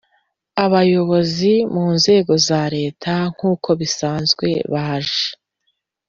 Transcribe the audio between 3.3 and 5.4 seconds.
nk ukobisanzwe baje